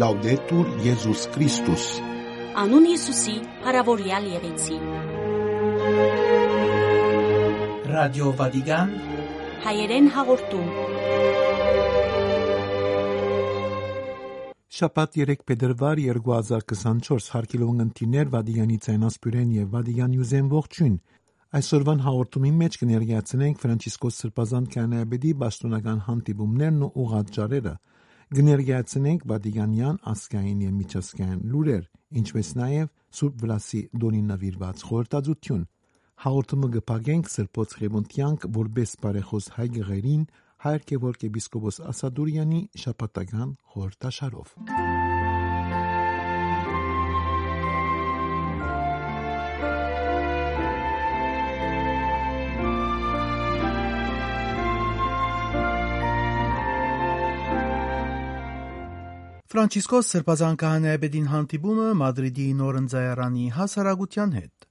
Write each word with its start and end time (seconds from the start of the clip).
Լաուդետուր 0.00 0.68
Եզուս 0.80 1.22
Քրիստոս 1.34 1.82
Անուն 2.60 2.84
Հիսուսի, 2.88 3.32
հարավորյալ 3.66 4.28
եղեցի։ 4.30 4.76
Ռադիո 7.90 8.30
Վատիկան 8.38 8.94
Հայերեն 9.66 10.08
հաղորդում։ 10.14 10.70
Շաբաթ 14.78 15.20
3 15.24 15.44
փետրվար 15.50 16.02
2024 16.06 17.30
հարկիլոն 17.34 17.84
ընտիներ 17.84 18.32
Վադիգանի 18.36 18.80
ցայնասպյուրեն 18.88 19.54
եւ 19.58 19.70
Վադիգան 19.76 20.16
յուզեն 20.20 20.50
ողջույն 20.54 20.96
Այսօրվան 21.60 22.04
հաղորդումի 22.06 22.56
մեջ 22.62 22.80
կներկայացնենք 22.84 23.62
Ֆրանցիսկոս 23.66 24.24
Սրբազան 24.24 24.72
կանայաբեդի 24.78 25.36
պաշտոնական 25.44 26.04
հանդիպումներն 26.08 26.84
ու 26.86 26.92
ուղղաճարերը 27.04 27.74
կներկայացնենք 28.30 29.22
Վատիկանյան 29.26 29.96
ասկային 30.06 30.58
եւ 30.62 30.74
միջազգային 30.76 31.40
լուրեր, 31.50 31.80
ինչպես 32.20 32.50
նաեւ 32.60 32.92
Սուրբ 33.18 33.40
Վլասի 33.42 33.80
դոնի 34.04 34.22
նվիրված 34.28 34.84
խորհրդածություն։ 34.90 35.64
Հաղորդումը 36.20 36.70
կփակենք 36.76 37.32
Սրբոց 37.34 37.76
Խևոնտյանք 37.80 38.48
որբես 38.60 38.96
բարեխոս 39.02 39.52
հայ 39.58 39.68
գղերին 39.80 40.24
հայր 40.60 40.88
Գևորգ 40.92 41.28
եպիսկոպոս 41.30 41.82
Ասադուրյանի 41.90 42.64
շապատական 42.84 43.54
խորհրդաշարով։ 43.74 44.99
Ֆրանցիսկոս 59.50 60.08
Սրբազան 60.12 60.56
քահանայապետին 60.62 61.24
հանդիպումը 61.26 61.86
Մադրիդի 62.00 62.44
Նորընձայարանի 62.58 63.46
հասարակության 63.56 64.34
հետ։ 64.36 64.66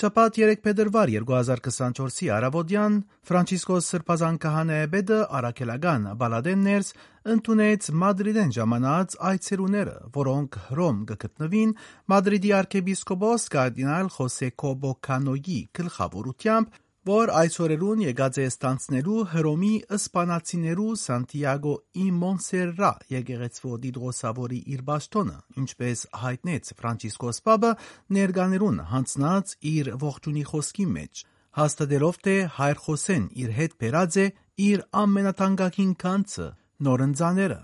Շաբաթ 0.00 0.40
3 0.40 0.58
փետրվար 0.66 1.12
2024-ի 1.14 2.28
արավոտյան 2.36 2.98
Ֆրանցիսկոս 3.30 3.88
Սրբազան 3.94 4.36
քահանայապետը 4.42 5.20
Արաքելական 5.38 6.04
Բալադեններս 6.20 6.92
ընդունեց 7.36 7.88
Մադրիդեն 8.02 8.52
ժամանած 8.58 9.16
այցելուները, 9.30 9.96
որոնք 10.18 10.60
Հռոմ 10.66 10.98
կգտնվին 11.08 11.72
Մադրիդի 12.12 12.52
arczepiskopos 12.58 13.48
կարդինալ 13.56 14.12
Խոսե 14.18 14.50
Կոբոկանոյի 14.60 15.58
գլխավորությամբ 15.80 16.78
որ 17.06 17.30
այսօրերուն 17.30 18.00
եկած 18.02 18.38
է 18.42 18.44
ստանցնելու 18.50 19.18
Հռոմի 19.30 19.70
իսպանացիներու 19.96 20.94
Սանտիագո 20.98 21.74
ի 21.94 22.06
Մոնսերրա 22.18 22.90
եկեղեցվո 23.14 23.70
դիդրոսավորի 23.84 24.58
իր 24.74 24.82
բաշտոնը, 24.88 25.36
ինչպես 25.62 26.02
հայտնեց 26.22 26.70
Ֆրանցիսկոս 26.80 27.38
Պապը 27.48 27.70
ներկաներուն 28.18 28.80
հանցնած 28.92 29.54
իր 29.72 29.90
ողջունի 30.02 30.44
խոսքի 30.50 30.86
մեջ, 30.98 31.22
հաստատելով 31.58 32.18
թե 32.26 32.36
հայր 32.58 32.80
Խոսեն 32.82 33.28
իր 33.46 33.52
հետ 33.58 33.76
բերած 33.78 34.18
է 34.18 34.26
իր 34.68 34.82
ամենաթանկագին 35.02 35.92
կանցը 36.02 36.48
նորընձաները։ 36.88 37.60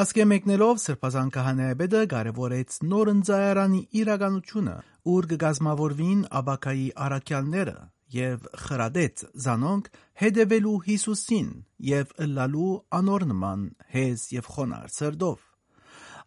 Ասկե 0.00 0.24
մեկնելով 0.30 0.76
Սրբազան 0.84 1.30
քահանայապետը 1.34 2.02
կարևորեց 2.12 2.76
նորընձայարանի 2.92 3.80
իրականությունը, 4.04 4.76
ուր 5.10 5.26
կգազմավորվին 5.32 6.20
աբակայի 6.40 6.86
առաքյալները 7.08 7.74
եւ 8.14 8.46
խրադեց 8.64 9.24
զանոնք 9.44 9.90
հետևելու 10.22 10.76
Հիսուսին 10.86 11.50
եւ 11.90 12.14
ըլլալու 12.26 12.72
անոր 13.00 13.26
նման 13.30 13.66
հեզ 13.94 14.26
եւ 14.36 14.50
խոնար 14.54 14.92
սրդով։ 14.96 15.38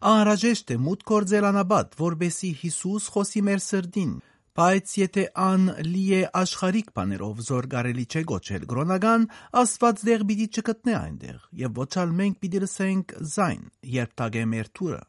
Անհրաժեշտ 0.04 0.72
է 0.74 0.76
մուտք 0.84 1.10
գործել 1.10 1.48
անաբադ, 1.48 1.94
որբեսի 2.00 2.50
Հիսուս 2.64 3.04
խոսի 3.14 3.42
մեր 3.48 3.62
սրդին, 3.64 4.12
բայց 4.58 4.92
եթե 5.00 5.24
ան 5.44 5.64
լի 5.86 6.04
է 6.18 6.20
աշխարհիկ 6.40 6.92
բաներով 6.98 7.40
զորգարելի 7.48 8.04
չէ 8.10 8.22
գոչել 8.30 8.68
գրոնական, 8.74 9.24
Աստված 9.64 10.04
դեղ 10.10 10.26
պիտի 10.28 10.46
չգտնե 10.54 10.94
այնտեղ, 11.00 11.40
եւ 11.64 11.80
ոչալ 11.80 12.14
մենք 12.20 12.38
պիտի 12.44 12.62
լսենք 12.66 13.16
զայն, 13.34 13.66
երբ 13.96 14.14
տագե 14.20 14.44
մեր 14.54 14.70
թուրը։ 14.78 15.02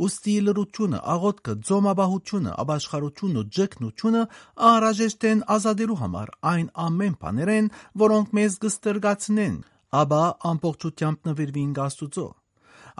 Ոստի 0.00 0.34
լրությունը, 0.46 0.98
աղոտքը, 1.12 1.54
ձոմաբահությունը, 1.68 2.52
ապաշխարությունն 2.62 3.40
ու 3.42 3.48
ջկնությունը 3.56 4.22
անհրաժեշտ 4.68 5.26
են 5.30 5.42
ազատելու 5.56 5.98
համար 6.02 6.32
այն 6.52 6.68
ամեն 6.86 7.16
բաներեն, 7.22 7.72
որոնք 8.02 8.36
մեզ 8.38 8.56
կստրգացնեն, 8.62 9.56
ապա 10.02 10.22
ամբողջությամբ 10.52 11.28
նվիրվին 11.28 11.74
Աստուծո։ 11.86 12.28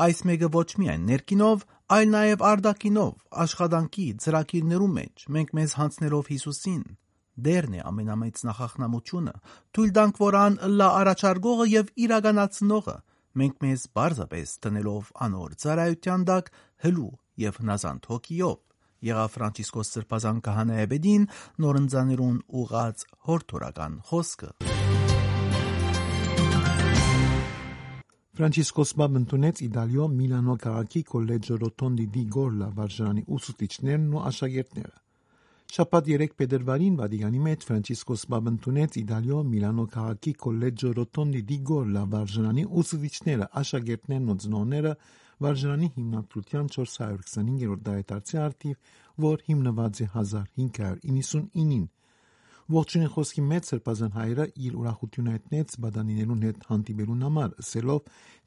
Այս 0.03 0.19
մեկը 0.29 0.49
ոչ 0.53 0.69
միայն 0.81 1.07
ներքինով, 1.09 1.65
այլ 1.93 2.13
նաև 2.13 2.45
արտաքինով, 2.49 3.15
աշխատանքի 3.45 4.07
ծրագիրներու 4.25 4.91
մեջ, 4.97 5.25
մենք 5.37 5.51
մեզ 5.59 5.75
հանցնելով 5.81 6.31
Հիսուսին, 6.33 6.85
դերն 7.47 7.77
է 7.77 7.83
ամենամեծ 7.89 8.41
նախախնամությունը, 8.49 9.35
թույլ 9.77 9.93
տանք, 9.99 10.21
որ 10.23 10.39
ան 10.43 10.57
լա 10.81 10.89
առաջարկողը 11.03 11.67
եւ 11.73 11.93
իրականացնողը, 12.07 12.97
մենք 13.41 13.63
մեզ 13.65 13.87
բարձապես 13.97 14.53
տնելով 14.67 15.11
անոր 15.27 15.55
ծառայության 15.63 16.27
դակ 16.33 16.51
հլու 16.85 17.13
եւ 17.43 17.61
հնազանդ 17.63 18.09
հոգիով 18.13 18.59
եղավ 19.09 19.31
Ֆրանցիսկոս 19.37 19.93
Սրբազան 19.97 20.43
քահանայապետին 20.47 21.25
նորընձաներուն 21.65 22.37
ուղած 22.63 23.07
հորթորական 23.29 23.97
խոսքը 24.11 24.51
Ֆրանցիսկոս 28.33 28.91
Բաբ 28.97 29.17
ընդունեց 29.21 29.59
Իտալիո 29.67 30.05
Միլանո 30.19 30.55
քաղաքի 30.63 31.03
կոլեջը 31.13 31.57
Ռոտոնդի 31.63 32.07
դի 32.15 32.23
Գորլա 32.37 32.69
վարժարանի 32.79 33.25
ուսուցիչներն 33.37 34.07
ու 34.17 34.23
աշակերտները։ 34.31 34.95
Շաբաթ 35.73 36.09
3 36.13 36.33
փետրվարին 36.37 36.97
Վատիկանի 37.01 37.39
մեջ 37.45 37.63
Ֆրանցիսկոս 37.67 38.23
Բաբ 38.33 38.49
ընդունեց 38.51 38.97
Իտալիո 39.01 39.39
Միլանո 39.53 39.85
քաղաքի 39.95 40.33
կոլեջը 40.43 40.91
Ռոտոնդի 40.99 41.41
դի 41.51 41.57
Գորլա 41.71 42.03
վարժարանի 42.15 42.65
ուսուցիչները, 42.83 43.47
աշակերտներն 43.61 44.27
ու 44.35 44.37
ծնողները 44.43 44.93
վարժարանի 45.47 45.89
հիմնադրության 45.95 46.69
425-րդ 46.77 47.87
դարետարցի 47.89 48.43
արդիվ, 48.43 48.93
որ 49.25 49.47
հիմնված 49.49 50.03
է 50.05 50.11
1599-ին 50.13 51.89
Ողջունի 52.73 53.09
խոսքի 53.13 53.43
մեջ 53.49 53.67
Սրբազան 53.69 54.13
հայրը 54.17 54.45
իր 54.67 54.77
ուրախությունը 54.81 55.33
հայտնեց 55.35 55.75
բադանիներուն 55.85 56.47
հետ 56.47 56.63
հանդիպելուն 56.69 57.27
համար, 57.27 57.51
ասելով. 57.63 58.01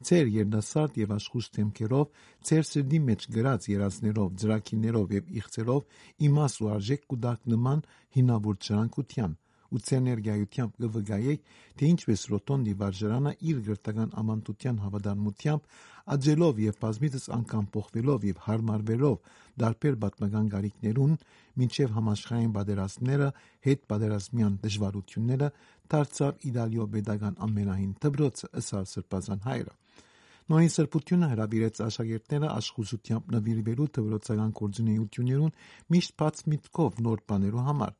«Ձեր 0.08 0.32
երդասարդ 0.36 0.98
եւ 1.02 1.14
աշխույժ 1.16 1.48
թեմքերով, 1.56 2.10
ձեր 2.50 2.66
սրդի 2.72 3.00
մեջ 3.06 3.30
գրած 3.36 3.70
երազներով, 3.76 4.28
ծրագիրներով 4.42 5.16
եւ 5.20 5.32
իղծերով 5.42 6.04
իմաս 6.30 6.60
ու 6.66 6.70
արժեք 6.74 7.10
կուտակ 7.14 7.50
նման 7.54 7.88
հինավուրց 8.18 8.70
շարանկության» 8.70 9.42
ու 9.74 9.80
ձեր 9.86 10.02
ներգայությամբ 10.06 10.76
կվգայեք, 10.84 11.46
թե 11.76 11.90
ինչպես 11.92 12.20
Ռոտոնդի 12.32 12.74
վարժարանը 12.82 13.32
իր 13.50 13.62
գրտական 13.66 14.12
ամանտության 14.22 14.80
հավատարմությամբ 14.86 15.70
աջելով 16.16 16.60
եւ 16.62 16.76
բազմիցս 16.82 17.24
անգամ 17.36 17.64
փոխվելով 17.74 18.26
եւ 18.30 18.42
հարմարվելով 18.46 19.16
դարբեր 19.62 19.96
պատմական 20.04 20.50
գարիկներուն, 20.52 21.16
մինչև 21.56 21.96
համաշխարհային 21.96 22.52
պատերազմները, 22.56 23.28
հետ 23.66 23.80
պատերազմյան 23.90 24.58
դժվարությունները 24.66 25.48
դարձավ 25.96 26.46
Իտալիո 26.50 26.86
pedagogan 26.94 27.40
ամենահին 27.46 27.92
դբրոցը 28.06 28.52
ըսալ 28.62 28.88
սրբազան 28.92 29.44
հայրը։ 29.46 29.74
Նորին 30.46 30.72
սրբությունը 30.76 31.28
հրավիրեց 31.32 31.78
աշակերտները 31.82 32.48
աշխուժությամբ 32.54 33.32
նվիրվելու 33.34 33.86
դբրոցական 33.96 34.52
գործունեություններուն 34.60 35.56
միշտ 35.94 36.12
բաց 36.22 36.42
միտքով 36.52 37.00
նոր 37.06 37.22
բաներու 37.32 37.64
համար 37.66 37.96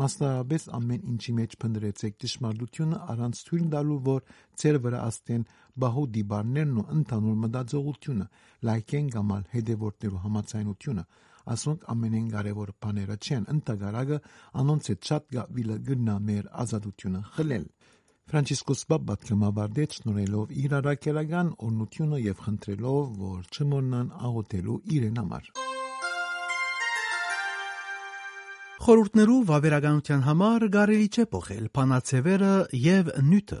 մասնավորապես 0.00 0.66
ամեն 0.78 1.06
ինչի 1.12 1.32
մեջ 1.38 1.54
փնտրեցեք 1.62 2.18
ճշմարտությունը 2.24 2.98
առանց 3.14 3.40
թույլ 3.48 3.64
տալու, 3.74 3.98
որ 4.08 4.20
ձեր 4.62 4.78
վրա 4.84 5.00
աստեն 5.08 5.46
բահու 5.78 6.06
դիբարներն 6.18 6.76
ու 6.82 6.86
ընդհանուր 6.98 7.38
մտածողությունը, 7.44 8.26
լայքեն 8.68 9.10
գամալ 9.14 9.48
հետևորդներու 9.54 10.22
համացայնությունը, 10.28 11.04
ասոնք 11.48 11.86
ամենեն 11.94 12.28
կարևոր 12.34 12.72
բաները 12.84 13.16
չեն, 13.18 13.48
ընդհանրակը 13.54 14.18
անոնց 14.62 14.90
հետ 14.92 15.10
շատ 15.10 15.30
գավիլը 15.38 15.78
գնա 15.88 16.16
մեր 16.28 16.50
ազատությունը 16.64 17.22
խլել։ 17.38 17.68
Ֆրանցիսկոս 18.28 18.82
Բաբատքը 18.90 19.36
մավարդեց 19.42 19.94
շնորհելով 19.98 20.50
իր 20.64 20.74
առաքելական 20.78 21.54
օրնությունը 21.68 22.18
եւ 22.24 22.42
խնդրելով, 22.48 23.16
որ 23.22 23.48
չմոռնան 23.56 24.12
աղոթելու 24.28 24.78
իրեն 24.98 25.22
համար։ 25.22 25.67
Խորհուրդներու 28.78 29.40
վավերականության 29.48 30.20
համար 30.22 30.64
կարելի 30.74 31.06
չէ 31.10 31.24
փոխել 31.32 31.64
փանացևերը 31.74 32.50
եւ 32.78 33.08
նյութը։ 33.26 33.58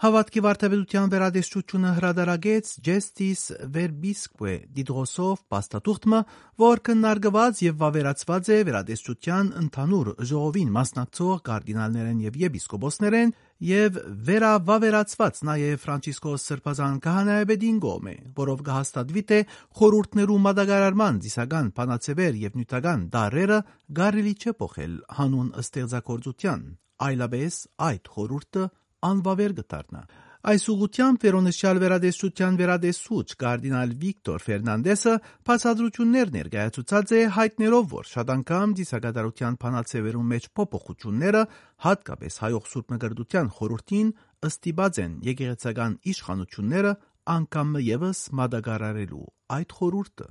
Հավատքի 0.00 0.40
վարդապետության 0.46 1.10
վերադեստությունը 1.12 1.90
հրադարագեց 1.98 2.70
Justice 2.88 3.54
Verbisque 3.76 4.54
դիդրոսով 4.74 5.44
պաստատուղթը, 5.54 6.20
որ 6.64 6.82
քննարկված 6.88 7.62
եւ 7.66 7.78
վավերացված 7.84 8.50
է 8.50 8.58
վերադեստության 8.70 9.52
ընդհանուր 9.62 10.12
ժողովին 10.32 10.74
մասնակցող 10.80 11.42
կարդինալներեն 11.50 12.24
եւ 12.26 12.40
եպիսկոպոսներեն 12.48 13.34
եւ 13.60 13.96
վերավավերացված 14.24 15.40
նաեւ 15.44 15.80
Ֆրանցիսկոս 15.82 16.44
Սրբազան 16.48 17.00
քահանայապետին 17.04 17.80
կողմէ, 17.84 18.14
որով 18.38 18.62
կհաստատվի 18.68 19.22
թե 19.30 19.40
խորհուրդներու 19.80 20.38
մատակարարման 20.46 21.20
դիսական 21.26 21.68
բանացեվեր 21.76 22.40
եւ 22.40 22.56
նյութական 22.60 23.04
դարերը 23.16 23.58
գարելի 24.00 24.34
չէ 24.40 24.54
փոխել 24.64 24.94
հանուն 25.20 25.52
ստեղծագործության, 25.60 26.64
այլապես 27.10 27.60
այդ 27.90 28.10
խորհուրդը 28.16 28.64
անվավեր 29.10 29.56
կդառնա։ 29.60 30.02
Այս 30.40 30.62
ուղությամբ 30.72 31.24
վերոնշյալ 31.26 31.78
վերադեսության 31.82 32.54
վերադեսուչ 32.60 33.24
կարդինալ 33.42 33.90
Վիկտոր 34.00 34.44
Ֆերնանդեսը 34.46 35.12
բացատրություններ 35.50 36.30
ներկայացուցած 36.36 37.12
է 37.12 37.20
հայտներով, 37.36 37.84
որ 37.92 38.08
շատ 38.08 38.32
անգամ 38.34 38.72
դիսակատարության 38.80 39.58
փանացեվերում 39.60 40.30
մեջ 40.32 40.48
փոփոխությունները 40.56 41.42
հատկապես 41.84 42.40
հայող 42.40 42.64
սուրբ 42.72 42.94
նկրդության 42.96 43.52
խորհրդին 43.60 44.08
ըստիբած 44.48 45.02
են 45.04 45.12
եկեղեցական 45.28 45.92
իշխանությունները 46.14 46.92
անգամ 47.36 47.76
եւս 47.84 48.20
մատակարարելու 48.40 49.26
այդ 49.60 49.74
խորհուրդը 49.76 50.28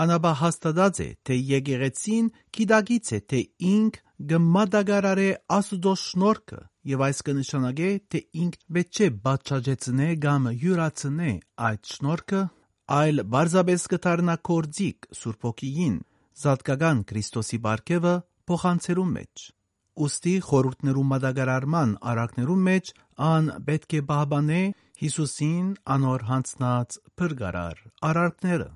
անաբա 0.00 0.32
հաստատած 0.40 1.00
է 1.04 1.08
թե 1.28 1.36
եկեղեցին 1.50 2.30
գիտակից 2.56 3.12
է 3.12 3.20
թե 3.30 3.40
ինք 3.70 4.00
գմատակարարե 4.28 5.28
աստուծո 5.56 5.92
շնորհքը 6.00 6.58
եւ 6.90 7.04
այս 7.06 7.20
կնշանակե 7.28 7.90
թե 8.12 8.20
ինք 8.42 8.58
պետք 8.76 8.98
չէ 9.00 9.06
բացաճեցնե 9.26 10.08
կամ 10.24 10.48
յուրացնե 10.64 11.30
այդ 11.68 11.92
շնորհքը 11.92 12.42
այլ 13.00 13.22
բարձաբես 13.34 13.86
կդառնա 13.94 14.34
կորձիկ 14.50 15.08
Սուրբ 15.20 15.48
ոգիին 15.48 15.96
զատկական 16.42 17.00
Քրիստոսի 17.10 17.60
բարգեւը 17.68 18.14
փոխանցելու 18.50 19.08
մեջ 19.14 19.46
ուստի 20.06 20.34
խորհուրդներու 20.50 21.06
մատակարարման 21.14 21.96
արակներու 22.12 22.60
մեջ 22.68 22.92
ան 23.30 23.50
պետք 23.70 23.96
է 24.00 24.04
բահբանե 24.12 24.62
Հիսուսին 25.00 25.74
անոր 25.96 26.28
հանցնած 26.32 27.00
փրկարար 27.20 27.84
արարքները 28.10 28.70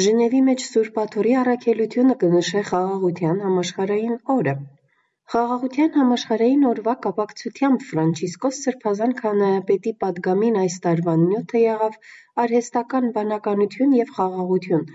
Ժնևի 0.00 0.38
մեջ 0.44 0.62
Սուրբ 0.64 0.94
Աթոռի 1.00 1.32
առաքելությունը 1.38 2.14
կնշե 2.20 2.60
Խաղաղության 2.68 3.40
համաշխարհային 3.46 4.14
օրը։ 4.34 4.54
Խաղաղության 5.32 5.90
համաշխարհային 5.96 6.62
օրվա 6.68 6.94
կապակցությամբ 7.06 7.84
Ֆրանցիսկոս 7.88 8.60
Սրբազան 8.66 9.12
քահանայապետի 9.18 9.92
պատգամին 10.04 10.56
այս 10.62 10.78
տարվան 10.86 11.26
նյութը 11.32 11.62
եղավ 11.64 12.00
արհեստական 12.44 13.12
բանականություն 13.18 13.94
եւ 13.98 14.16
խաղաղություն, 14.16 14.88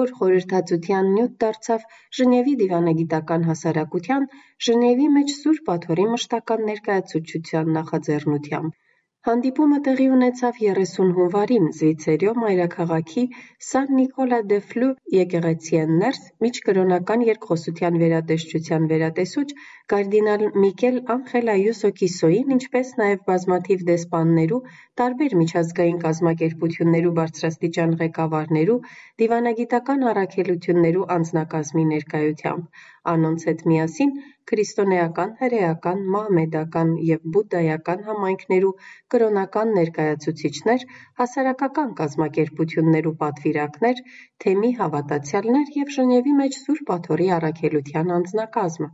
որ 0.00 0.14
խորհրդածության 0.20 1.10
նյութ 1.16 1.34
դարձավ 1.46 1.88
Ժնևի 2.20 2.56
դիվանագիտական 2.64 3.50
հասարակության 3.52 4.30
Ժնևի 4.68 5.10
մեջ 5.16 5.36
Սուրբ 5.38 5.76
Աթոռի 5.78 6.08
մշտական 6.12 6.68
ներկայացուցչության 6.72 7.76
նախաձեռնությամբ։ 7.80 8.80
Հանդիպումը 9.26 9.76
տեղի 9.86 10.04
ունեցավ 10.12 10.56
30 10.60 11.10
հունվարին 11.16 11.66
Զվիցերիո 11.80 12.30
մայրաքաղաքի 12.44 13.22
Սան 13.66 13.92
Նիկոլա 13.98 14.40
դե 14.52 14.58
Ֆլու 14.70 14.88
եկեղեցիեն 15.16 15.92
ներս 16.00 16.18
միջկրոնական 16.46 17.22
երկխոսության 17.28 18.00
վերատեսչության 18.00 18.88
վերատեսուչ 18.94 19.46
կարդինալ 19.94 20.42
Միկել 20.64 20.98
Անխել 21.14 21.52
Այուսո 21.54 21.92
Կիսոյին, 22.02 22.50
ինչպես 22.56 22.92
նաև 23.02 23.22
բազմաթիվ 23.30 23.86
դեսպաններու, 23.92 24.60
տարբեր 25.02 25.38
միջազգային 25.44 26.02
կազմակերպություններու 26.08 27.16
բարձրաստիճան 27.22 27.96
ղեկավարներու, 28.02 28.80
դիվանագիտական 29.22 30.06
առաքելություններու 30.16 31.08
անձնակազմի 31.20 31.86
ներկայությամբ։ 31.94 32.84
Անոնց 33.14 33.50
հետ 33.52 33.66
միասին 33.70 34.16
քրիստոնեական, 34.50 35.30
հրեական, 35.40 36.00
մահմեդական 36.14 36.90
եւ 37.08 37.26
բուդդայական 37.36 38.02
համայնքներու 38.08 38.72
կրոնական 39.14 39.74
ներկայացուցիչներ, 39.78 40.86
հասարակական 41.22 41.92
կազմակերպություններու 42.00 43.14
պատվիրակներ, 43.22 44.02
թեմի 44.44 44.72
հավատացյալներ 44.80 45.76
եւ 45.82 45.94
Ժնևի 45.98 46.34
մեջ 46.42 46.58
Սուրբ 46.62 46.96
Աթոռի 46.96 47.28
առաքելության 47.38 48.16
անձնակազմը։ 48.18 48.90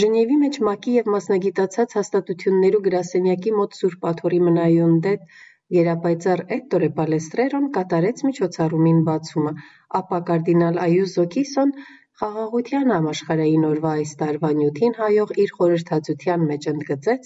Ժնևի 0.00 0.36
մեջ 0.42 0.54
ՄԱԿ-ի 0.66 0.92
եւ 0.98 1.08
մասնագիտացած 1.14 1.96
հաստատություններու 2.00 2.84
գրասենյակի 2.84 3.50
մոտ 3.62 3.80
Սուրբ 3.80 4.06
Աթոռի 4.12 4.44
մնայուն 4.48 4.94
դետ 5.06 5.26
Գերապայծառ 5.74 6.40
Էկտորե 6.54 6.88
Պալեստրերոն 6.96 7.68
կատարեց 7.74 8.18
միջոցառումին 8.28 8.98
բացումը, 9.06 9.52
ապա 10.00 10.18
կարդինալ 10.30 10.80
Այուզո 10.86 11.24
Կիսոն 11.34 11.72
Խաղաղության 12.22 12.90
համաշխարհային 12.94 13.62
օրվա 13.68 13.92
այս 14.00 14.10
տարվա 14.18 14.48
նյութին 14.56 14.92
հայող 14.98 15.30
իր 15.44 15.52
խորհրդածության 15.54 16.44
մեջ 16.50 16.68
ընդգծեց, 16.72 17.24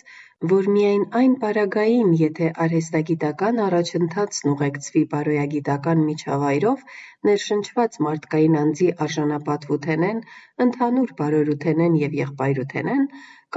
որ 0.52 0.68
միայն 0.76 1.04
այն 1.20 1.34
պարագային, 1.42 2.14
եթե 2.20 2.48
արհեստագիտական 2.66 3.60
առաջընթացն 3.66 4.48
ուղեկցվի 4.52 5.02
բարոյագիտական 5.10 6.00
միջավայրով, 6.06 6.86
ներշնչված 7.30 8.00
մարդկային 8.06 8.58
անձի 8.62 8.88
արժանապատվութենեն, 9.08 10.24
ընդհանուր 10.68 11.14
բարօրութենեն 11.20 12.00
եւ 12.06 12.18
եղբայրութենեն, 12.22 13.06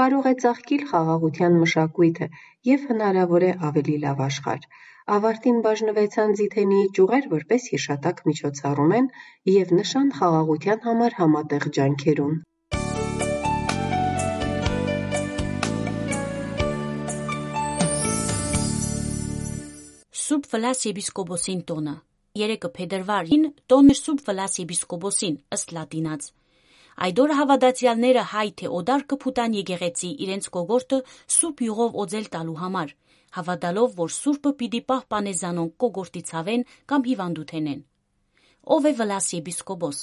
կարող 0.01 0.29
է 0.33 0.37
ծաղկիլ 0.43 0.85
խաղաղության 0.91 1.59
մշակույթը 1.63 2.31
եւ 2.73 2.87
հնարավոր 2.91 3.49
է 3.53 3.57
ավելի 3.71 3.97
լավ 4.03 4.25
աշխարհ 4.27 4.69
ավարտին 5.09 5.55
բաժնվեցան 5.65 6.33
ձիթենիի 6.37 6.89
ճյուղեր 6.97 7.27
որպես 7.31 7.63
հիշատակ 7.73 8.19
միջոցառում 8.29 8.91
են 8.97 9.07
եւ 9.51 9.71
նշան 9.77 10.11
խաղաղության 10.17 10.83
համար 10.85 11.15
համատեղ 11.19 11.65
ջանքերուն։ 11.77 12.35
Սուրբ 20.23 20.51
Վլաս 20.53 20.85
եպիսկոպոսին 20.91 21.63
տոնը 21.71 21.95
Երեկը 22.43 22.69
փետրվարին 22.77 23.47
տոնը 23.73 23.95
Սուրբ 24.03 24.27
Վլաս 24.29 24.59
եպիսկոպոսին 24.61 25.39
ըստ 25.57 25.73
լատինած 25.79 26.29
Այդ 26.99 27.19
օրը 27.23 27.35
հավատացյալները 27.39 28.23
հայ 28.33 28.47
թե 28.59 28.69
օդար 28.79 29.03
կփուտան 29.11 29.53
եկեղեցի 29.59 30.09
իրենց 30.25 30.47
կողորտը 30.55 30.97
սուրբ 31.35 31.61
յուղով 31.65 31.93
օձել 32.03 32.25
տալու 32.33 32.57
համար, 32.59 32.89
հավատալով, 33.37 33.93
որ 33.99 34.11
Սուրբը 34.15 34.51
պիտի 34.59 34.81
պահպանե 34.89 35.33
զանոն 35.39 35.69
կողորտի 35.83 36.21
ցավեն 36.29 36.65
կամ 36.91 37.05
հիվանդութենեն։ 37.09 37.81
Ով 38.75 38.87
է 38.89 38.93
Վլաս 38.99 39.27
եպիսկոպոս։ 39.39 39.99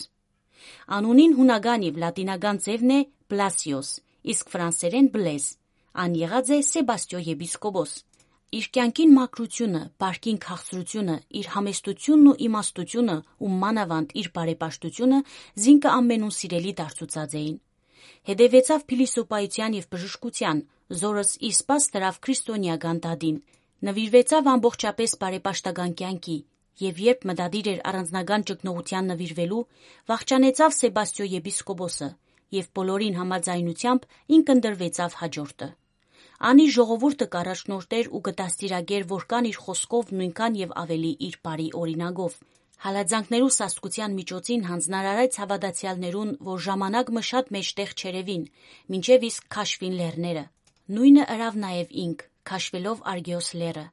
Անունին 0.96 1.36
հունական 1.36 1.86
եւ 1.86 2.00
լատինական 2.02 2.60
ձևն 2.66 2.92
է 2.96 3.00
Բլասիոս, 3.32 3.88
իսկ 4.32 4.52
ֆրանսերեն 4.56 5.08
Բլեզ։ 5.16 5.46
Ան 6.06 6.16
եղած 6.22 6.52
է 6.56 6.58
Սեբաստիո 6.70 7.20
եպիսկոպոս։ 7.26 7.92
Իր 8.54 8.66
կյանքին 8.76 9.12
մակրությունը, 9.16 9.78
բարքին 9.98 10.36
քաղցրությունը, 10.42 11.14
իր 11.38 11.46
համեստությունն 11.54 12.26
ու 12.30 12.34
իմաստությունը 12.46 13.16
ու 13.42 13.48
մանավանդ 13.62 14.12
իր 14.22 14.28
բարեպաշտությունը 14.36 15.18
զինքը 15.64 15.94
ամենուն 15.96 16.34
սիրելի 16.36 16.74
դարձուցած 16.80 17.34
էին։ 17.40 17.56
Հետևեցավ 18.30 18.84
փիլիսոփայության 18.90 19.76
եւ 19.76 19.88
բժշկության, 19.96 20.60
զորս 21.00 21.30
իսպաս 21.50 21.88
դրավ 21.96 22.20
քրիստոնյա 22.26 22.76
գանդադին, 22.86 23.40
նվիրվեցավ 23.86 24.50
ամբողջապես 24.54 25.16
բարեպաշտական 25.26 25.96
կյանքի 26.02 26.38
եւ 26.86 27.00
երբ 27.02 27.26
մտադիր 27.30 27.68
էր 27.72 27.80
առանձնական 27.90 28.46
ճգնողության 28.50 29.10
նվիրվելու, 29.10 29.60
վախճանեցավ 30.12 30.76
Սեբաստիո 30.76 31.26
եպիսկոպոսը 31.34 32.08
եւ 32.56 32.70
բոլորին 32.78 33.18
համաձայնությամբ 33.20 34.06
ինքն 34.38 34.62
դրվեցավ 34.66 35.18
հաջորդը։ 35.22 35.68
Անի 36.36 36.66
ժողովուրդը 36.68 37.26
կառաջնորդեր 37.32 38.08
ու 38.12 38.20
կդաստիարակեր 38.26 39.04
որքան 39.08 39.46
իր 39.50 39.58
խոսքով 39.66 40.10
նույնքան 40.16 40.56
եւ 40.60 40.72
ավելի 40.82 41.12
իր 41.26 41.36
բարի 41.46 41.68
օրինագով։ 41.80 42.34
Հալածանքներու 42.84 43.52
սաստկության 43.56 44.16
միջոցին 44.16 44.66
հանձնարարեց 44.68 45.38
հավատացյալներուն, 45.40 46.34
որ 46.48 46.58
ժամանակ 46.66 47.12
մը 47.16 47.22
շատ 47.28 47.48
մեջտեղ 47.56 47.94
չերևին, 47.96 48.44
մինչև 48.92 49.24
իսկ 49.30 49.46
քաշվին 49.56 49.96
լեռները։ 50.00 50.44
Նույնը 50.96 51.24
ըրավ 51.36 51.56
նաև 51.64 51.96
ինք, 52.04 52.26
քաշվելով 52.52 53.00
Արգեոս 53.16 53.48
լեռը, 53.56 53.86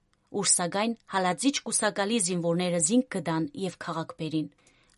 ուր 0.43 0.51
սակայն 0.51 0.97
հալածիչ 1.15 1.55
կուսակալի 1.63 2.19
զինվորները 2.27 2.83
զինք 2.91 3.07
կդան 3.15 3.47
եւ 3.63 3.79
քաղաք 3.87 4.13
բերին։ 4.19 4.51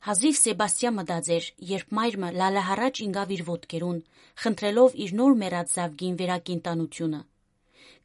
Հազիվ 0.05 0.35
Սեբաստիան 0.41 0.97
մտածեր, 0.97 1.45
երբ 1.75 1.95
մայրը 1.97 2.33
լալահարաճ 2.41 2.99
ինգավ 3.05 3.31
իր 3.37 3.45
ոտքերուն, 3.53 4.03
խնդրելով 4.41 4.99
իր 5.05 5.15
նոր 5.21 5.39
մեռած 5.45 5.71
զավգին 5.77 6.19
վերակինտանությունը։ 6.25 7.21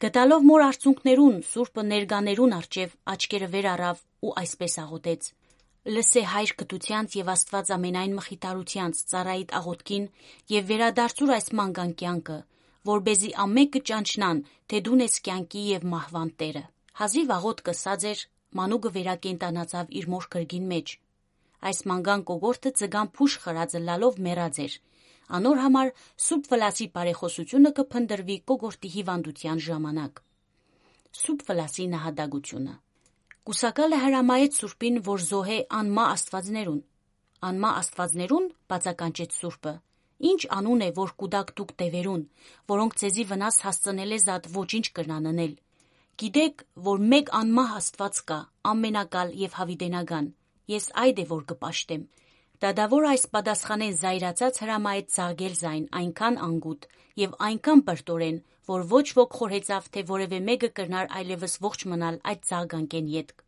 Գտալով 0.00 0.47
մոր 0.50 0.62
արցունքներուն, 0.66 1.37
Սուրբը 1.50 1.85
ներկաներուն 1.90 2.56
արջև 2.61 2.97
աչքերը 3.14 3.49
վեր 3.54 3.68
առավ 3.75 4.02
ու 4.26 4.32
այսպես 4.40 4.76
աղոթեց. 4.85 5.28
Լսե 5.90 6.23
հայր 6.30 6.50
կտությանց 6.61 7.16
եւ 7.16 7.28
Աստված 7.35 7.70
ամենայն 7.76 8.16
մխիտարությանց 8.20 8.99
ծառայիդ 9.11 9.54
աղոթքին 9.61 10.09
եւ 10.54 10.66
վերադարձուր 10.70 11.32
այս 11.37 11.49
մանգան 11.61 11.94
կյանքը, 12.00 12.38
որբեզի 12.90 13.30
ամեկը 13.44 13.80
ճանչնան, 13.90 14.42
թե 14.68 14.80
դուն 14.88 15.04
ես 15.04 15.16
կյանքի 15.28 15.62
եւ 15.70 15.87
մահվան 15.94 16.30
տերը։ 16.40 16.64
Հազիվ 17.00 17.32
աղոտ 17.40 17.62
կսած 17.70 18.04
էր, 18.11 18.25
մանուկը 18.61 18.90
վերակենդանացավ 18.97 19.94
իր 20.00 20.06
մոր 20.14 20.28
կրգին 20.37 20.66
մեջ։ 20.70 20.94
Այս 21.70 21.80
մանգան 21.90 22.23
կողորտը 22.28 22.70
ծգան 22.80 23.11
փուշ 23.16 23.35
խրածը 23.44 23.80
լալով 23.88 24.20
մեռած 24.26 24.61
էր։ 24.64 24.76
Անոր 25.38 25.62
համար 25.64 25.90
սուպ 26.26 26.46
վլասի 26.50 26.87
բարեխոսությունը 26.99 27.75
կփնդրվի 27.80 28.37
կողորտի 28.50 28.92
հիվանդության 28.99 29.64
ժամանակ։ 29.70 30.22
Սուպ 31.20 31.44
վլասի 31.50 31.90
նահատակությունը 31.94 32.75
Կուսակալը 33.50 33.99
հրամայեց 34.00 34.56
Սուրբին, 34.60 34.96
որ 35.06 35.22
զոհե 35.26 35.54
անմա 35.76 36.02
աստվածներուն։ 36.14 36.80
Անմա 37.49 37.70
աստվածներուն 37.80 38.49
բացականչեց 38.72 39.38
Սուրբը։ 39.40 39.72
Ինչ 40.30 40.40
անուն 40.56 40.84
է, 40.84 40.88
որ 40.99 41.12
կուդակ 41.22 41.52
դուք 41.60 41.72
տևերուն, 41.80 42.25
որոնք 42.72 42.96
ցեզի 43.00 43.25
վնաս 43.30 43.58
հասցնել 43.64 44.12
է 44.16 44.18
զատ 44.26 44.49
ոչինչ 44.56 44.87
կրնաննել։ 44.99 45.54
Գիտեք, 46.20 46.64
որ 46.90 47.04
մեկ 47.14 47.32
անմահ 47.40 47.70
Աստված 47.80 48.20
կա, 48.28 48.38
ամենակալ 48.75 49.32
եւ 49.40 49.54
հավիտենական։ 49.56 50.26
Ես 50.70 50.90
այդ 51.00 51.22
է 51.22 51.25
որ 51.30 51.46
կպաշտեմ։ 51.54 52.02
Դադավոր 52.61 53.05
այս 53.09 53.23
պատասխանեն 53.33 53.95
զայրացած 53.99 54.59
հրամայեց 54.61 55.14
զարգել 55.17 55.55
զայն 55.61 55.85
այնքան 56.00 56.35
անգուտ 56.47 56.83
եւ 57.21 57.37
այնքան 57.47 57.83
բրտորեն, 57.87 58.40
որ 58.71 58.83
ոչ 58.90 59.07
ոք 59.19 59.37
խորհեցավ, 59.38 59.87
թե 59.95 60.02
որևէ 60.11 60.40
մեկը 60.49 60.69
կրնար 60.76 61.09
այլևս 61.21 61.55
ողջ 61.64 61.85
մնալ 61.93 62.19
այդ 62.33 62.43
զարգանկեն 62.50 63.09
յետք։ 63.14 63.40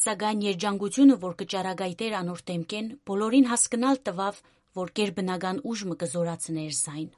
Սակայն 0.00 0.42
երջանկությունը, 0.46 1.18
որ 1.26 1.36
կճարագայտեր 1.42 2.16
անոր 2.20 2.42
դեմքեն, 2.50 2.88
բոլորին 3.06 3.46
հասկնալ 3.52 4.02
տվավ, 4.10 4.40
որ 4.82 4.92
գերբնական 4.98 5.62
ուժը 5.62 5.96
կզորացներ 6.02 6.74
զայն։ 6.80 7.08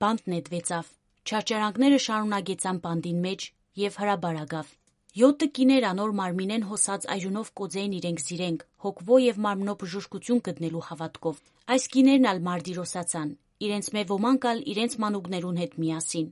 Բանդ 0.00 0.32
նետվեցավ։ 0.32 0.88
Չարչարանքները 1.28 2.00
շարունակեցան 2.08 2.80
բանդին 2.88 3.20
մեջ 3.28 3.46
եւ 3.84 4.00
հրաբարագավ։ 4.00 4.72
Յոտը 5.14 5.46
կիներ 5.56 5.84
անոր 5.86 6.12
մարմինեն 6.18 6.64
հոսած 6.66 7.04
այրունով 7.14 7.50
կոձեին 7.58 7.92
իրենք 7.98 8.22
զիրենք, 8.22 8.62
հոգվո 8.82 9.18
եւ 9.24 9.36
մարմնո 9.44 9.74
բժշկություն 9.82 10.40
գտնելու 10.48 10.80
հավատքով։ 10.86 11.36
Այս 11.74 11.84
կիներն 11.94 12.26
ալ 12.30 12.40
մարդիրոսացան, 12.48 13.30
իրենց 13.66 13.90
մե 13.94 14.02
ոմանք 14.10 14.48
ալ 14.50 14.64
իրենց 14.74 14.96
մանուկներուն 15.04 15.60
հետ 15.62 15.78
միասին։ 15.84 16.26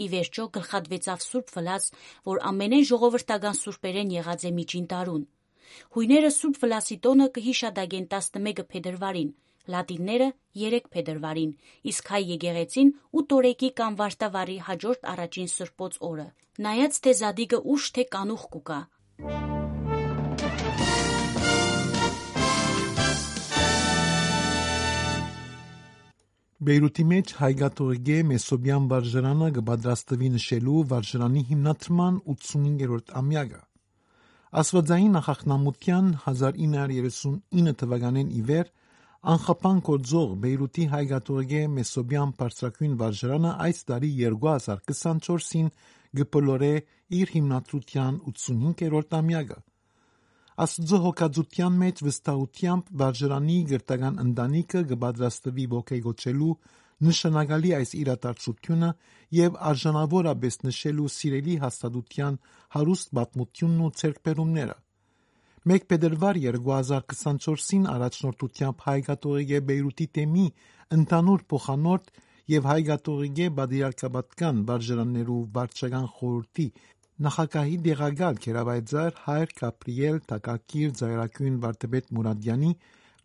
Ի 0.00 0.06
վերջո 0.16 0.46
գլխատվեցավ 0.56 1.26
Սուրբ 1.28 1.52
Վլաս, 1.58 1.90
որ 2.32 2.42
ամենեն 2.52 2.88
ժողովրդական 2.92 3.60
սուրբերեն 3.60 4.16
եղած 4.16 4.48
է 4.48 4.54
միջին 4.62 4.86
տարուն։ 4.96 5.28
Հույները 5.92 6.30
Սուրբ 6.40 6.62
Վլասի 6.64 6.96
տոնը 7.04 7.28
կհիշադագեն 7.36 8.08
11 8.16 8.64
փետրվարին, 8.72 9.30
լատինները 9.74 10.28
3 10.62 10.90
փետրվարին, 10.94 11.52
իսկ 11.92 12.12
հայ 12.14 12.22
եկեղեցին 12.32 12.92
8 13.22 13.36
օրեկի 13.38 13.70
կամ 13.82 13.98
վարտավարի 14.02 14.58
հաջորդ 14.68 15.08
առաջին 15.14 15.48
սրբոց 15.54 15.98
օրը։ 16.12 16.28
Նայած 16.66 17.00
թե 17.06 17.16
զադիգը 17.22 17.58
ուշ 17.76 17.90
թե 17.96 18.04
կանուխ 18.16 18.46
կուկա։ 18.56 18.80
Բեյրութի 26.62 27.04
մեջ 27.10 27.30
հայգաթողիկե 27.40 28.16
Մեսոբյան 28.28 28.84
վարժարանը 28.90 29.46
կպատրաստվի 29.56 30.28
նշելու 30.34 30.82
վարժարանի 30.92 31.42
հիմնադրման 31.48 32.20
85-րդ 32.34 33.10
ամյակը։ 33.20 33.58
Աստվածային 34.62 35.16
նախախնամության 35.16 36.12
1939 36.26 37.74
թվականին 37.82 38.30
ի 38.38 38.42
վեր 38.52 38.70
Անխապան 39.22 39.80
կորձող 39.86 40.30
Բեյրութի 40.42 40.84
հայգաթողիկե 40.92 41.58
Մեսոբյան 41.72 42.30
բարձրակույն 42.38 42.94
վարժարանը 43.02 43.52
այս 43.66 43.82
տարի 43.90 44.08
2024-ին 44.22 45.68
գպոլորե 46.20 46.70
իր 47.18 47.30
հիմնադրության 47.34 48.18
85-րդ 48.32 49.16
ամյակը։ 49.20 49.60
Աստծո 50.66 51.00
հոգածության 51.06 51.78
մեջ 51.84 52.02
վստահությամբ 52.08 52.90
վարժարանի 53.04 53.60
գրտական 53.70 54.20
ընտանիքը 54.26 54.84
կպատրաստվի 54.90 55.70
ողեգոչելու 55.78 56.52
նշանակալի 57.06 57.74
այս 57.78 57.96
իրադարձությունը 58.02 58.90
եւ 59.38 59.64
արժանավորապես 59.70 60.64
նշելու 60.66 61.12
սիրելի 61.22 61.60
հաստատության 61.62 62.42
հարուստ 62.74 63.14
պատմությունն 63.22 63.86
ու 63.86 63.94
ցերկբերումները։ 64.02 64.76
Մեկ 65.70 65.84
փետրվար 65.90 66.38
2024-ին 66.42 67.84
առաջնորդությամբ 67.90 68.80
հայկատորիկե 68.84 69.58
Բեյրութի 69.66 70.06
թեմի 70.16 70.46
ընդանուր 70.96 71.44
փոխանորդ 71.52 72.08
եւ 72.52 72.66
հայկատորիկե 72.70 73.46
բادرակաբատկան 73.58 74.64
վարժաններու 74.70 75.36
վարչական 75.58 76.08
խորհրդի 76.16 76.66
նախագահի 77.26 77.78
դեղագալ 77.86 78.40
Կերավայձար 78.46 79.20
Հայր 79.28 79.54
Կապրիել 79.62 80.18
Տակակիր 80.32 80.96
Զայրակյուն 81.02 81.62
Վարդապետ 81.62 82.10
Մուրադյանի 82.18 82.72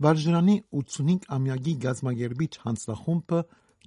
վարժանի 0.06 0.58
85 0.84 1.27
ամյակի 1.39 1.75
գազմագերբիչ 1.88 2.51
հանձնախումբը 2.67 3.41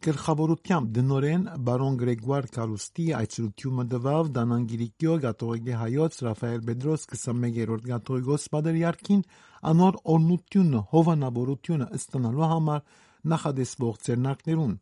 Գլխավորությամբ 0.04 0.92
դնորեն 0.96 1.42
բարոն 1.68 1.96
Գրեգոար 2.00 2.46
Կարուստի 2.54 3.04
այցելությունը 3.18 3.84
տվավ 3.94 4.30
Դանանգիրիկյո 4.36 5.16
գաթողիկե 5.24 5.74
հայոց 5.80 6.20
Ռաֆայել 6.26 6.62
Պետրոս 6.70 7.04
21-րդ 7.10 7.88
գաթողիկոս 7.90 8.46
Պատրիարքին 8.54 9.24
անոր 9.72 9.98
օրնությունը 10.14 10.82
հովանավորությունը 10.94 11.90
ստանալու 12.00 12.50
համար 12.54 12.86
նախադեсվող 13.34 14.00
ծերնակներուն 14.08 14.74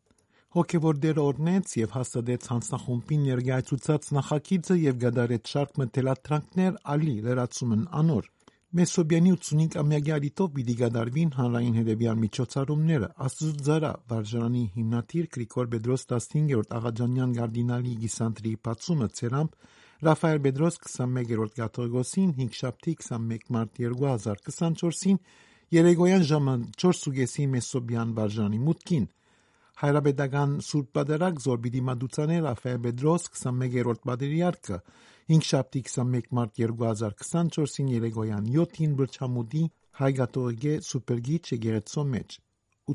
հոգևոր 0.58 1.00
դեր 1.02 1.18
օրնեց 1.24 1.72
եւ 1.82 1.94
հաստատեց 1.98 2.46
հանցնախումբին 2.52 3.26
ներգայացուցած 3.28 4.10
նախագիծը 4.18 4.76
եւ 4.84 5.02
գդարեց 5.02 5.54
շարք 5.54 5.80
մտելատրանքներ 5.82 6.78
ալի 6.94 7.16
լրացումն 7.26 7.82
անոր 8.02 8.30
Մեսոբյանի 8.76 9.30
85 9.32 9.76
ամյակի 9.80 10.12
արիտով 10.12 10.48
պիտի 10.56 10.74
գդարվին 10.78 11.30
հանրային 11.36 11.76
հետևյալ 11.78 12.18
միջոցառումները. 12.22 13.06
Աստծուծարա 13.26 13.92
վարժարանի 14.12 14.64
հիմնադիր 14.74 15.28
Գրիգոր 15.36 15.70
Պետրոս 15.74 16.04
15-րդ 16.10 16.74
Աղաջանյան 16.78 17.32
կարդինալի 17.38 17.94
գիսանտրի 18.02 18.52
բացումը 18.68 19.08
ցերամբ 19.20 19.56
Ռաֆայել 20.08 20.42
Պետրոս 20.48 20.78
21-րդ 20.84 21.56
Կաթողիկոսին 21.62 22.34
5 22.44 22.60
շաբթի 22.60 22.96
21 23.08 23.48
մարտ 23.56 23.80
2024-ին 23.88 25.22
Երեգոյան 25.78 26.28
ժամը 26.28 26.58
4:30-ի 26.84 27.48
Մեսոբյան 27.56 28.12
վարժարանի 28.20 28.60
մուտքին 28.68 29.08
Հայրապետական 29.78 30.54
Սուրբ 30.66 30.86
Պատարագ 30.96 31.36
Զորբիդի 31.44 31.80
Մադուցաներ 31.86 32.40
Ռաֆայել 32.48 32.78
Պետրոս 32.86 33.26
21-րդ 33.28 34.00
Պատրիարքը 34.08 34.78
5 35.32 35.46
շաբթի 35.48 35.82
21 35.90 36.32
մարտ 36.38 36.56
2024-ին 36.62 37.92
Երեգոյան 37.94 38.48
7-ին 38.56 38.96
Բրչամուդի 38.98 39.62
Հայգաթողիկե 40.00 40.74
Սուպերգիչ 40.88 41.42
եկեղեցու 41.54 42.06
մեջ 42.16 42.38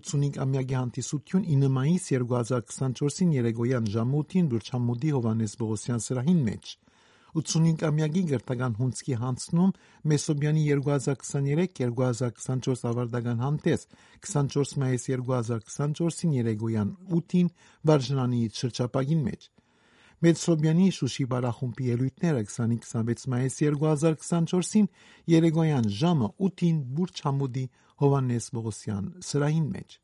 85 0.02 0.42
ամյակի 0.48 0.78
հանդիսություն 0.80 1.48
9 1.54 1.72
մայիս 1.80 2.12
2024-ին 2.18 3.34
Երեգոյան 3.40 3.92
ժամուտին 3.96 4.52
Բրչամուդի 4.56 5.16
Հովանես 5.16 5.60
Բողոսյան 5.64 6.04
սրահին 6.10 6.44
մեջ 6.52 6.78
85 7.34 7.82
ամյակի 7.88 8.22
գրթական 8.30 8.76
հունցքի 8.78 9.16
հանցնում 9.24 9.72
Մեսոբյանի 10.12 10.66
2023-2024 10.70 12.86
ավարտական 12.92 13.42
հանդես 13.46 13.88
24 14.28 14.76
մայիս 14.84 15.08
2024-ին 15.16 16.36
Երեգոյան 16.38 16.94
8-ին 17.18 17.50
վարժանանի 17.90 18.42
շրջապագին 18.60 19.26
մեջ 19.32 19.50
Մեծսոբյանի 20.24 20.86
Շուշի 20.96 21.26
բարախումբի 21.34 21.90
ելույթները 21.90 22.44
20-26 22.54 23.26
մայիս 23.34 23.58
2024-ին 23.66 24.88
Երեգոյան 25.34 25.92
ժամը 26.04 26.32
8-ին 26.48 26.80
Բուրջ 26.96 27.26
Համուդի 27.28 27.66
Հովանես 28.06 28.50
Բողոսյան 28.56 29.12
սրահին 29.34 29.68
մեջ։ 29.76 30.00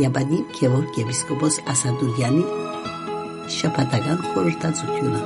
Արիաբանի 0.00 0.36
Գևորգ 0.56 0.94
եպիսկոպոս 0.96 1.56
Ասադուրյանի 1.68 2.44
շաբաթական 3.52 4.20
խորհրդածությունը 4.28 5.18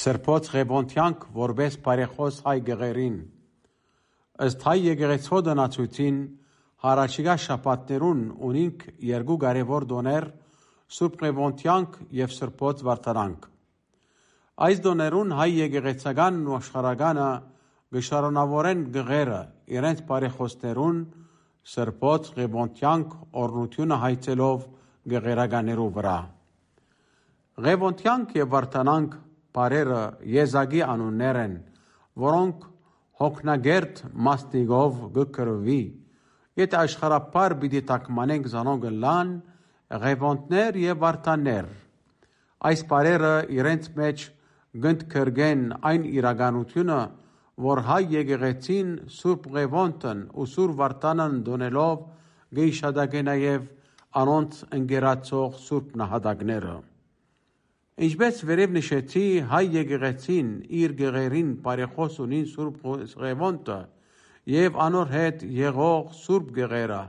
Սրբոց 0.00 0.50
Ղևոնթյանք 0.52 1.24
որպես 1.38 1.78
բարեխոս 1.88 2.42
հայ 2.44 2.56
գեղերին 2.68 3.16
ըստ 4.48 4.66
հայ 4.68 4.76
եկեղեցու 4.82 5.40
դնացույցին 5.48 6.20
հարաճիգա 6.84 7.38
շաբաթներուն 7.46 8.20
ունինք 8.50 8.84
երկու 9.14 9.38
կարևոր 9.46 9.88
դոներ 9.94 10.28
Սուրբ 10.88 11.22
Ղևոնթյանք 11.26 11.96
եւ 12.16 12.34
Սրբոց 12.38 12.82
Վարդարանք 12.88 13.48
այս 14.58 14.80
դոներուն 14.82 15.32
հայ 15.38 15.48
եկեղեցականն 15.54 16.38
ու 16.48 16.54
աշխարհականը 16.56 17.26
գշարոնավորեն 17.94 18.80
գղերը 18.96 19.40
իրենց 19.78 20.00
բարեխոսներուն 20.08 20.98
սրբոց 21.72 22.30
ղևոնտյանք 22.38 23.12
օրնությունը 23.42 23.98
հայցելով 24.04 24.64
գեղերականերու 25.12 25.86
վրա։ 25.98 26.16
Ղևոնտյանք 27.68 28.34
եւ 28.38 28.50
վարտանանք 28.54 29.14
բարերը 29.58 30.02
եզագի 30.38 30.82
անուններ 30.88 31.38
են, 31.44 31.54
որոնք 32.24 32.66
հոգնագերտ 33.22 34.02
մաստիգով 34.26 34.98
գկրվի, 35.18 35.82
եթե 36.64 36.78
աշխարապար 36.82 37.56
պիտի 37.62 37.82
տակմանենք 37.92 38.50
զանոնք 38.52 38.90
լան, 39.06 39.32
ղևոնտներ 39.88 40.76
եւ 40.76 40.98
վարտաններ։ 41.00 41.68
Այս 42.68 42.80
բարերը 42.90 43.32
իրենց 43.56 43.86
մեջ 43.96 44.24
գնդքրգեն 44.84 45.62
այն 45.90 46.04
իրականությունը, 46.18 46.98
որ 47.68 47.80
հայ 47.88 48.02
եկեղեցին 48.12 48.90
Սուրբ 49.18 49.48
Ղևոնտն 49.54 50.20
ու 50.36 50.46
Սուրբ 50.52 50.76
Վարտանն 50.82 51.40
դոնելով 51.48 52.04
գեիշադակե 52.58 53.22
նաև 53.30 53.66
անոնց 54.22 54.60
ընկերացող 54.78 55.58
Սուրբ 55.64 55.96
նահատակները։ 56.02 56.76
Ինչպես 58.08 58.44
վերև 58.46 58.76
նշեցի, 58.76 59.26
հայ 59.50 59.64
եկեղեցին 59.78 60.50
իր 60.84 60.92
գեղերին 61.00 61.50
բարեխոս 61.64 62.20
ունին 62.28 62.46
Սուրբ 62.52 62.86
Ղևոնտը 63.24 63.80
եւ 64.52 64.78
անոր 64.84 65.12
հետ 65.16 65.42
եղող 65.64 66.14
Սուրբ 66.20 66.52
գեղերը 66.60 67.02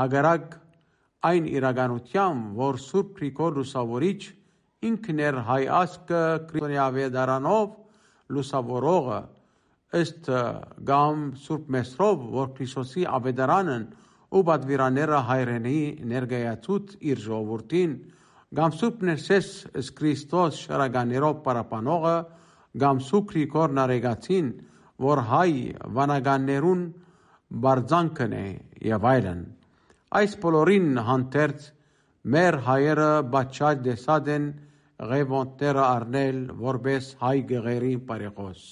հագարակ 0.00 0.60
այն 1.28 1.46
իրականությամբ, 1.50 2.44
որ 2.56 2.78
Սուրբ 2.80 3.08
Գրիգոր 3.18 3.56
Լուսավորիչ 3.60 4.20
ինքն 4.88 5.18
էր 5.26 5.38
հայ 5.50 5.62
ասկը 5.80 6.20
քրիստոնեավեդարանով 6.50 7.66
լուսավորողը 8.36 9.18
ըստ 10.00 10.30
գամ 10.88 11.26
Սուրբ 11.44 11.68
Մեսրով, 11.76 12.24
որ 12.36 12.48
Քրիստոսի 12.56 13.04
ավետարանն 13.18 13.84
ու 14.30 14.42
բադվիրաները 14.48 15.20
հայրենի 15.28 15.78
ներգայացուց 16.14 16.96
իր 17.10 17.22
ժողովրդին, 17.26 17.94
գամ 18.60 18.74
Սուրբ 18.80 19.06
Ներսես 19.10 19.92
Քրիստոս 20.00 20.64
շարականերով 20.70 21.40
պարապանողը, 21.46 22.16
գամ 22.80 23.04
Սուրբ 23.10 23.30
Գրիգոր 23.34 23.78
Նարեգացին, 23.80 24.52
որ 25.10 25.24
հայ 25.34 25.50
վանականներուն 26.00 26.84
բարձանքն 27.66 28.36
է 28.40 28.46
եւ 28.94 29.10
այլն։ 29.12 29.48
Այս 30.18 30.32
բոլորին 30.42 30.86
հանդերձ 31.06 31.66
մեր 32.34 32.56
հայերը 32.66 33.10
բաչած 33.30 33.82
դեսած 33.84 34.30
են 34.36 34.48
ղևոնտները 35.10 35.84
առնել 35.86 36.40
որպես 36.62 37.10
հայ 37.20 37.36
գեղերի 37.52 37.92
բարեխոս։ 38.08 38.64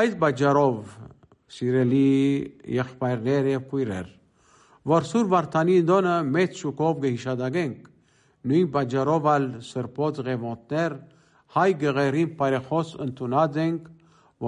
Այս 0.00 0.16
բաժարով 0.22 0.94
սիրելի 1.58 2.08
եղբայրներ 2.78 3.50
եւ 3.52 3.68
քույրեր, 3.74 4.08
որ 4.94 5.08
Սուր 5.10 5.30
Վարդանի 5.36 5.78
դոնը 5.92 6.16
մեծ 6.32 6.60
շուկով 6.64 7.00
գհիշադագենք, 7.04 7.80
նույն 8.48 8.74
բաժարով 8.80 9.32
ալ 9.36 9.48
սրբոց 9.68 10.22
ղևոնտներ 10.30 11.00
հայ 11.60 11.70
գեղերին 11.84 12.36
բարեխոս 12.40 12.94
ընդունած 13.04 13.64
ենք, 13.68 13.90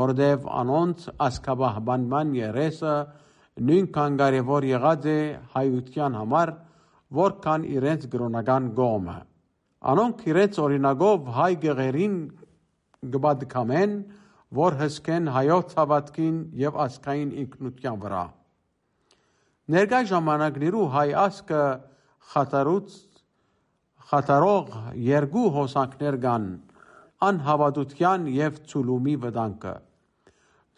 որտեվ 0.01 0.49
անոնց 0.63 1.11
ասկաբահբանման 1.29 2.39
երեսը 2.41 2.97
նույնքան 3.61 4.15
կարևոր 4.21 4.65
եղած 4.65 5.07
է 5.13 5.19
հայության 5.53 6.15
համար, 6.17 6.53
որքան 7.13 7.67
իրենց 7.77 8.07
գրոնական 8.13 8.69
գոմը։ 8.79 9.17
Անոնք 9.93 10.23
իրենց 10.33 10.59
օրինագով 10.63 11.31
հայ 11.37 11.53
գեղերին 11.65 12.17
գբադկամեն, 13.13 13.95
որ 14.57 14.77
հսկեն 14.81 15.29
հայոց 15.37 15.77
հավատքին 15.79 16.37
եւ 16.63 16.79
ասկային 16.87 17.31
ինքնության 17.43 18.01
վրա։ 18.03 18.25
Ներկայ 19.73 20.03
ժամանակներու 20.13 20.87
հայ 20.97 21.09
ասկը 21.27 21.63
խատարուց 22.33 22.97
խատարող 24.13 24.73
երկու 25.13 25.47
հոսանքներ 25.57 26.19
կան՝ 26.25 26.49
անհավատության 27.29 28.27
եւ 28.33 28.59
ցուլումի 28.73 29.15
վտանգը։ 29.23 29.75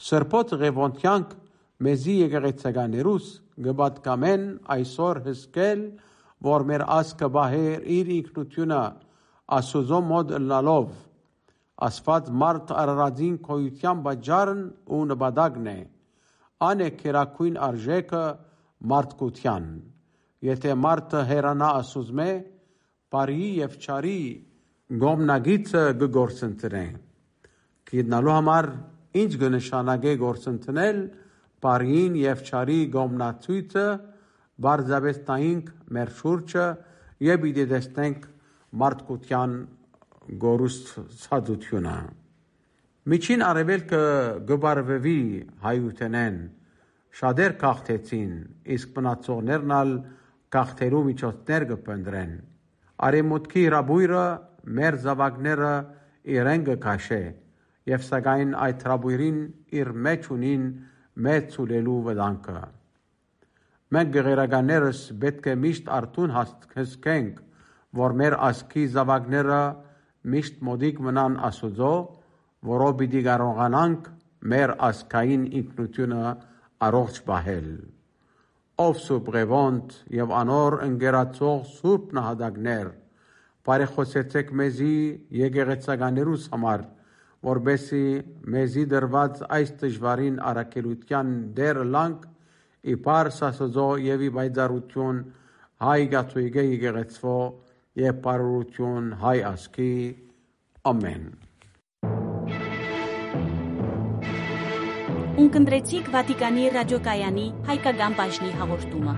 Սրբոց 0.05 0.55
ղևոնտյանք 0.61 1.35
մեզի 1.85 2.15
եկեղեցականերուս 2.25 3.31
գբատկամեն 3.67 4.45
այսօր 4.75 5.21
հսկել, 5.29 5.83
որ 6.45 6.67
մեր 6.71 6.85
ասկը 6.99 7.29
բահեր 7.39 7.89
իր 7.99 8.13
ինքնությունը 8.19 8.83
ասուզո 9.59 10.01
մոդ 10.11 10.39
լալով 10.51 10.95
Աստված 11.83 12.29
մարդ 12.41 12.71
արարածին 12.71 13.37
քոյության 13.43 14.03
բաժարն 14.05 14.61
ու 14.95 15.01
նպատակն 15.11 15.65
է։ 15.73 15.79
Ան 16.63 16.83
է 16.85 16.91
քերակույն 17.01 17.57
արժեքը 17.67 18.23
մարդկության։ 18.93 19.67
Եթե 20.49 20.77
մարդը 20.85 21.23
հերանա 21.31 21.71
ասուզմե, 21.81 22.29
բարի 23.15 23.49
եւ 23.59 23.75
չարի 23.83 24.21
գոմնագիցը 25.03 25.83
գգործընտրե։ 26.05 26.85
Գիտնալու 27.91 28.35
համար 28.39 28.71
ինչ 29.25 29.33
կնշանակե 29.43 30.15
գործընտրել 30.23 31.01
բարին 31.65 32.19
եւ 32.21 32.43
չարի 32.49 32.81
գոմնացույցը 32.95 33.87
բարձավեստայինք 34.65 35.71
մեր 35.97 36.13
շուրջը 36.19 36.67
եւ 37.29 37.47
իդեսնենք 37.51 38.29
մարդկության 38.85 39.57
գորուսցածությունը 40.45 41.97
Միջին 43.13 43.43
արևելքը 43.45 44.03
գբարվեվի 44.49 45.21
հայութենեն 45.65 46.37
շատեր 47.19 47.53
քաղթեցին 47.61 48.31
իսկ 48.77 48.95
մնացողներն 48.99 49.75
ալ 49.79 49.93
քաղթերու 50.55 51.03
միջոցներ 51.09 51.67
կփնդրեն 51.73 52.33
արեմուտքի 53.09 53.65
հրաբույրը 53.67 54.25
մեր 54.79 54.99
զավակները 55.05 55.75
իրեն 56.39 56.65
կքաշե 56.71 57.21
եւ 57.93 58.05
սակայն 58.09 58.57
այդ 58.65 58.85
հրաբույրին 58.89 59.41
իր 59.81 59.91
մեջ 60.09 60.29
ունին 60.39 60.67
մեծ 61.27 61.51
ցուլելու 61.55 61.99
վտանգը 62.09 62.63
մենք 63.95 64.15
գեղերականներս 64.19 65.01
պետք 65.23 65.51
է 65.53 65.57
միշտ 65.65 65.91
արթուն 65.99 66.33
հսկենք 66.39 67.43
որ 67.95 68.15
մեր 68.19 68.35
ասքի 68.49 68.85
զավակները 68.95 69.61
միշտ 70.35 70.63
մոդիկ 70.67 71.01
մնան 71.05 71.35
Աստծո, 71.49 71.93
որով 72.65 72.95
պիտի 73.01 73.21
կարողանանք 73.27 74.07
մեր 74.53 74.73
ասկային 74.89 75.45
ինքնությունը 75.61 76.33
առողջ 76.87 77.21
պահել։ 77.29 77.69
Ով 78.85 78.97
Սուրբ 79.05 79.29
Ղևոնտ 79.37 79.95
եւ 80.19 80.33
անոր 80.41 80.77
ընկերացող 80.89 81.61
Սուրբ 81.75 82.15
նահատակներ, 82.19 82.89
բարեխոսեցեք 83.69 84.51
մեզի 84.61 84.97
եկեղեցականերուս 85.45 86.49
համար, 86.55 86.87
որբեսի 87.45 88.05
մեզի 88.55 88.85
դրված 88.93 89.43
այս 89.59 89.73
դժվարին 89.83 90.37
արակելության 90.51 91.33
դեր 91.59 91.81
լանք 91.95 92.27
իբար 92.95 93.31
սասոզո 93.39 93.89
եւ 94.05 94.25
ի 94.25 94.31
բայդարություն 94.39 95.21
հայ 95.85 96.01
գաթույգե 96.15 96.65
եկեղեցվո 96.71 97.39
եւ 98.05 98.21
բարօրություն 98.27 99.11
հայ 99.25 99.39
ասքի 99.53 99.93
ամեն 100.91 101.27
Ունկնդրեցիք 105.45 106.11
Վատիկանի 106.15 106.67
ռադիոկայանի 106.77 107.47
հայկական 107.69 108.19
բաժնի 108.21 108.53
հաղորդումը 108.61 109.15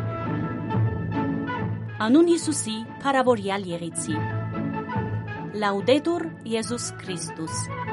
Անուն 2.06 2.30
Հիսուսի, 2.32 2.76
Փարավորյալ 3.02 3.66
Եղիցի 3.72 4.16
Լաուդետուր 5.60 6.24
Եզուս 6.56 6.88
Քրիստոս 7.02 7.85